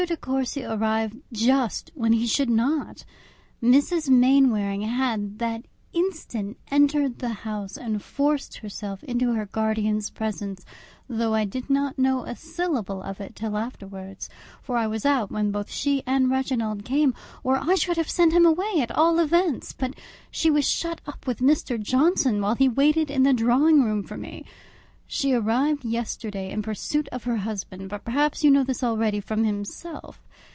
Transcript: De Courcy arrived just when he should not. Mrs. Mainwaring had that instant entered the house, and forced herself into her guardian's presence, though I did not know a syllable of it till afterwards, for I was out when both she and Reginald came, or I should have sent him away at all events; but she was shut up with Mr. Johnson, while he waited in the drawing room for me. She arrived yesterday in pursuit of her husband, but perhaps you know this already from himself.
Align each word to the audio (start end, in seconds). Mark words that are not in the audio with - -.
De 0.07 0.17
Courcy 0.17 0.63
arrived 0.63 1.17
just 1.31 1.91
when 1.93 2.11
he 2.11 2.25
should 2.25 2.49
not. 2.49 3.05
Mrs. 3.61 4.09
Mainwaring 4.09 4.81
had 4.81 5.37
that 5.37 5.65
instant 5.93 6.57
entered 6.71 7.19
the 7.19 7.29
house, 7.45 7.77
and 7.77 8.01
forced 8.01 8.57
herself 8.57 9.03
into 9.03 9.33
her 9.33 9.45
guardian's 9.45 10.09
presence, 10.09 10.65
though 11.07 11.35
I 11.35 11.45
did 11.45 11.69
not 11.69 11.99
know 11.99 12.23
a 12.23 12.35
syllable 12.35 13.03
of 13.03 13.21
it 13.21 13.35
till 13.35 13.55
afterwards, 13.55 14.27
for 14.63 14.75
I 14.75 14.87
was 14.87 15.05
out 15.05 15.31
when 15.31 15.51
both 15.51 15.69
she 15.69 16.01
and 16.07 16.31
Reginald 16.31 16.83
came, 16.83 17.13
or 17.43 17.57
I 17.61 17.75
should 17.75 17.97
have 17.97 18.09
sent 18.09 18.33
him 18.33 18.43
away 18.43 18.73
at 18.79 18.89
all 18.89 19.19
events; 19.19 19.71
but 19.71 19.93
she 20.31 20.49
was 20.49 20.67
shut 20.67 20.99
up 21.05 21.27
with 21.27 21.41
Mr. 21.41 21.79
Johnson, 21.79 22.41
while 22.41 22.55
he 22.55 22.67
waited 22.67 23.11
in 23.11 23.21
the 23.21 23.33
drawing 23.33 23.83
room 23.83 24.01
for 24.01 24.17
me. 24.17 24.45
She 25.13 25.33
arrived 25.33 25.83
yesterday 25.83 26.51
in 26.51 26.61
pursuit 26.61 27.09
of 27.09 27.25
her 27.25 27.35
husband, 27.43 27.89
but 27.89 28.05
perhaps 28.05 28.45
you 28.45 28.49
know 28.49 28.63
this 28.63 28.81
already 28.81 29.19
from 29.19 29.43
himself. 29.43 30.21